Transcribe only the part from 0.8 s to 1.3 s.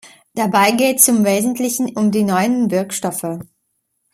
es im